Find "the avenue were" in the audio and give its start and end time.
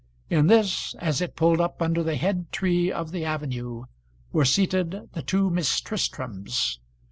3.11-4.45